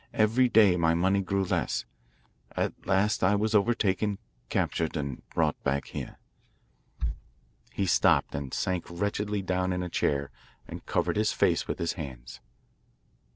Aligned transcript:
Every 0.15 0.49
day 0.49 0.77
my 0.77 0.95
money 0.95 1.21
grew 1.21 1.43
less. 1.43 1.85
At 2.57 2.87
last 2.87 3.23
I 3.23 3.35
was 3.35 3.53
overtaken, 3.53 4.17
captured, 4.49 4.97
and 4.97 5.21
brought 5.29 5.63
back 5.63 5.85
here." 5.89 6.17
He 7.71 7.85
stopped 7.85 8.33
and 8.33 8.51
sank 8.51 8.85
wretchedly 8.89 9.43
down 9.43 9.71
in 9.71 9.83
a 9.83 9.89
chair 9.89 10.31
and 10.67 10.83
covered 10.87 11.17
his 11.17 11.33
face 11.33 11.67
with 11.67 11.77
his 11.77 11.93
hands. 11.93 12.39